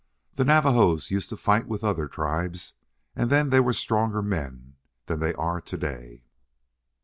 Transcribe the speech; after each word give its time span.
The 0.33 0.43
Navajos 0.43 1.11
used 1.11 1.29
to 1.29 1.37
fight 1.37 1.67
with 1.67 1.83
other 1.83 2.07
tribes, 2.07 2.73
and 3.15 3.29
then 3.29 3.51
they 3.51 3.59
were 3.59 3.71
stronger 3.71 4.23
men 4.23 4.73
than 5.05 5.19
they 5.19 5.35
are 5.35 5.61
to 5.61 5.77
day. 5.77 6.23